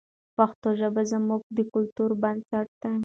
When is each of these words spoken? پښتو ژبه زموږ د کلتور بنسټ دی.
پښتو 0.37 0.69
ژبه 0.79 1.01
زموږ 1.11 1.41
د 1.55 1.57
کلتور 1.73 2.11
بنسټ 2.21 2.67
دی. 2.81 2.95